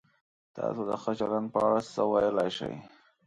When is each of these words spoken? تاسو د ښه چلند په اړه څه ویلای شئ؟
تاسو 0.55 0.81
د 0.89 0.91
ښه 1.01 1.11
چلند 1.19 1.47
په 1.53 1.59
اړه 1.67 1.79
څه 1.93 2.01
ویلای 2.11 2.49
شئ؟ 2.57 2.73